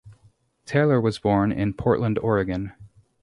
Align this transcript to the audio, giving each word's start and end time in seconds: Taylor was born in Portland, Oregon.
Taylor 0.65 0.99
was 0.99 1.19
born 1.19 1.51
in 1.51 1.75
Portland, 1.75 2.17
Oregon. 2.23 2.73